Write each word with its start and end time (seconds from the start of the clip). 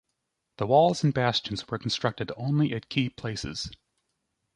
The 0.57 0.65
walls 0.65 1.03
and 1.03 1.13
bastions 1.13 1.67
were 1.67 1.77
constructed 1.77 2.31
only 2.35 2.73
at 2.73 2.89
key 2.89 3.07
places. 3.11 3.69